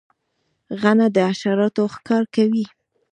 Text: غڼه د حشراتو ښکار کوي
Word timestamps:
غڼه 0.81 1.07
د 1.15 1.17
حشراتو 1.29 1.83
ښکار 1.93 2.23
کوي 2.35 2.65